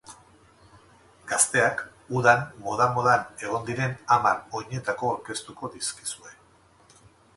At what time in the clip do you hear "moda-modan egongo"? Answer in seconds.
2.63-3.61